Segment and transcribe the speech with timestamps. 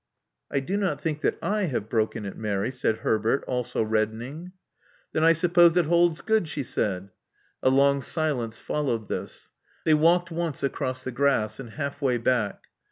[0.49, 4.51] I do not think that /have broken it, Mary," said Herbert, also reddening.
[5.11, 7.11] Then I suppose it holds good," she said.
[7.61, 9.51] A long silence followed this.
[9.85, 12.65] They walked once across the grass, and half way back.